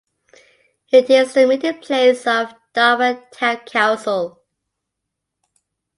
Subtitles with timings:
[0.91, 4.41] It is the meeting place of Darwen Town Council.